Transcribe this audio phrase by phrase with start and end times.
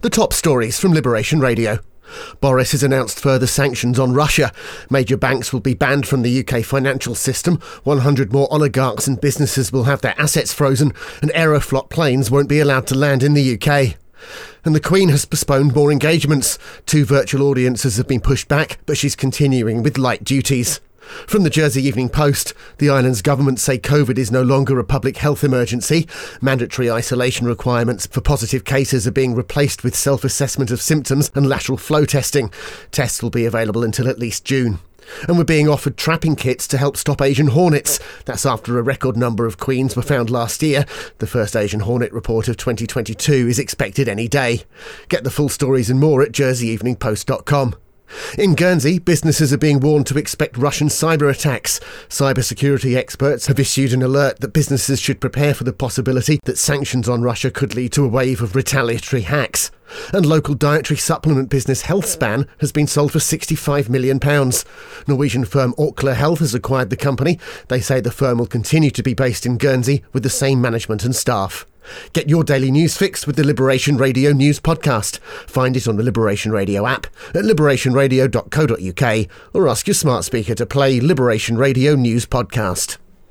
[0.00, 1.80] The top stories from Liberation Radio.
[2.40, 4.52] Boris has announced further sanctions on Russia.
[4.88, 7.56] Major banks will be banned from the UK financial system.
[7.82, 12.60] 100 more oligarchs and businesses will have their assets frozen, and Aeroflot planes won't be
[12.60, 13.96] allowed to land in the UK.
[14.64, 16.60] And the Queen has postponed more engagements.
[16.86, 20.78] Two virtual audiences have been pushed back, but she's continuing with light duties.
[21.26, 25.16] From the Jersey Evening Post, the island's government say COVID is no longer a public
[25.16, 26.06] health emergency.
[26.40, 31.48] Mandatory isolation requirements for positive cases are being replaced with self assessment of symptoms and
[31.48, 32.52] lateral flow testing.
[32.90, 34.80] Tests will be available until at least June.
[35.26, 37.98] And we're being offered trapping kits to help stop Asian hornets.
[38.24, 40.84] That's after a record number of queens were found last year.
[41.18, 44.64] The first Asian hornet report of 2022 is expected any day.
[45.08, 47.74] Get the full stories and more at jerseyeveningpost.com.
[48.36, 51.80] In Guernsey, businesses are being warned to expect Russian cyber attacks.
[52.08, 57.08] Cybersecurity experts have issued an alert that businesses should prepare for the possibility that sanctions
[57.08, 59.70] on Russia could lead to a wave of retaliatory hacks.
[60.12, 64.18] And local dietary supplement business Healthspan has been sold for £65 million.
[65.06, 67.38] Norwegian firm Orkla Health has acquired the company.
[67.68, 71.04] They say the firm will continue to be based in Guernsey with the same management
[71.04, 71.66] and staff.
[72.12, 75.18] Get your daily news fix with the Liberation Radio News Podcast.
[75.46, 80.66] Find it on the Liberation Radio app at liberationradio.co.uk or ask your smart speaker to
[80.66, 82.98] play Liberation Radio News Podcast.